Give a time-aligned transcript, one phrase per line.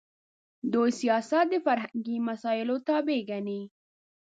[0.73, 3.61] دوی سیاست د فرهنګي مسایلو تابع ګڼي.